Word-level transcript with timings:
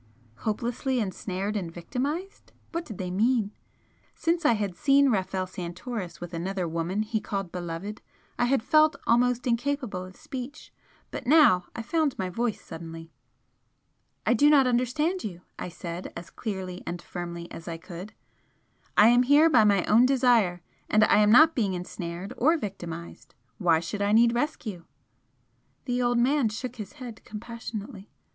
'Hopelessly 0.37 0.99
ensnared 0.99 1.55
and 1.55 1.71
victimised.' 1.71 2.53
What 2.71 2.85
did 2.85 2.97
they 2.97 3.11
mean? 3.11 3.51
Since 4.15 4.45
I 4.47 4.53
had 4.53 4.75
seen 4.75 5.11
Rafel 5.11 5.45
Santoris 5.45 6.19
with 6.19 6.33
another 6.33 6.67
woman 6.67 7.03
he 7.03 7.19
called 7.21 7.51
'beloved' 7.51 8.01
I 8.39 8.45
had 8.45 8.63
felt 8.63 8.95
almost 9.05 9.45
incapable 9.45 10.03
of 10.03 10.15
speech 10.15 10.73
but 11.11 11.27
now 11.27 11.65
I 11.75 11.83
found 11.83 12.17
my 12.17 12.31
voice 12.31 12.59
suddenly. 12.59 13.11
"I 14.25 14.33
do 14.33 14.49
not 14.49 14.65
understand 14.65 15.23
you" 15.23 15.41
I 15.59 15.69
said, 15.69 16.11
as 16.17 16.31
clearly 16.31 16.81
and 16.87 16.99
firmly 16.99 17.47
as 17.51 17.67
I 17.67 17.77
could 17.77 18.13
"I 18.97 19.09
am 19.09 19.21
here 19.21 19.51
by 19.51 19.63
my 19.63 19.83
own 19.85 20.07
desire, 20.07 20.63
and 20.89 21.03
I 21.03 21.17
am 21.17 21.31
not 21.31 21.53
being 21.53 21.75
ensnared 21.75 22.33
or 22.37 22.57
victimised. 22.57 23.35
Why 23.59 23.79
should 23.79 24.01
I 24.01 24.13
need 24.13 24.33
rescue?" 24.33 24.85
The 25.85 26.01
old 26.01 26.17
man 26.17 26.49
shook 26.49 26.77
his 26.77 26.93
head 26.93 27.23
compassionately. 27.23 28.09